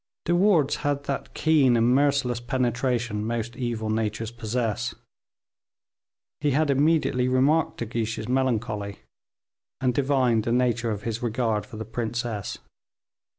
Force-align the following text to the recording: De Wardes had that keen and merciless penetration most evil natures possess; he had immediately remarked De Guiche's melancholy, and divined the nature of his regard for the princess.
De 0.25 0.35
Wardes 0.35 0.77
had 0.77 1.03
that 1.03 1.35
keen 1.35 1.77
and 1.77 1.93
merciless 1.93 2.39
penetration 2.39 3.23
most 3.23 3.55
evil 3.55 3.87
natures 3.91 4.31
possess; 4.31 4.95
he 6.39 6.49
had 6.49 6.71
immediately 6.71 7.27
remarked 7.27 7.77
De 7.77 7.85
Guiche's 7.85 8.27
melancholy, 8.27 9.01
and 9.79 9.93
divined 9.93 10.43
the 10.43 10.51
nature 10.51 10.89
of 10.89 11.03
his 11.03 11.21
regard 11.21 11.67
for 11.67 11.77
the 11.77 11.85
princess. 11.85 12.57